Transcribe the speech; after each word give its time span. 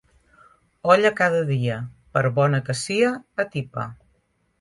Olla 0.93 1.11
cada 1.19 1.43
dia, 1.49 1.75
per 2.15 2.23
bona 2.39 2.61
que 2.71 2.77
sia, 2.79 3.13
atipa. 3.45 3.85